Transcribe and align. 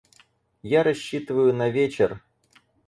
Я 0.63 0.81
рассчитываю 0.81 1.53
на 1.53 1.69
вечер. 1.69 2.23